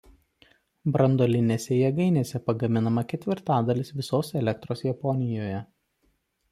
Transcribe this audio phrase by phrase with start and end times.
[0.95, 5.65] Branduolinėse jėgainėse pagaminama ketvirtadalis visos elektros Japonijoje.